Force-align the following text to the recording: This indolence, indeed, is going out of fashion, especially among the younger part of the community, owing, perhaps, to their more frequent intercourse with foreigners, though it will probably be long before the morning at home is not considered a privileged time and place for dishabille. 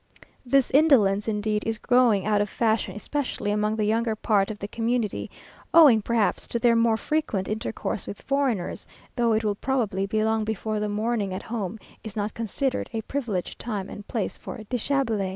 This 0.43 0.71
indolence, 0.71 1.27
indeed, 1.27 1.61
is 1.63 1.77
going 1.77 2.25
out 2.25 2.41
of 2.41 2.49
fashion, 2.49 2.95
especially 2.95 3.51
among 3.51 3.75
the 3.75 3.85
younger 3.85 4.15
part 4.15 4.49
of 4.49 4.57
the 4.57 4.67
community, 4.67 5.29
owing, 5.75 6.01
perhaps, 6.01 6.47
to 6.47 6.57
their 6.57 6.75
more 6.75 6.97
frequent 6.97 7.47
intercourse 7.47 8.07
with 8.07 8.19
foreigners, 8.23 8.87
though 9.15 9.33
it 9.33 9.43
will 9.43 9.53
probably 9.53 10.07
be 10.07 10.23
long 10.23 10.43
before 10.43 10.79
the 10.79 10.89
morning 10.89 11.35
at 11.35 11.43
home 11.43 11.77
is 12.03 12.15
not 12.15 12.33
considered 12.33 12.89
a 12.93 13.01
privileged 13.01 13.59
time 13.59 13.91
and 13.91 14.07
place 14.07 14.39
for 14.39 14.57
dishabille. 14.71 15.29